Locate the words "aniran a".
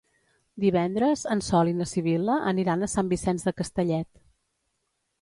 2.55-2.93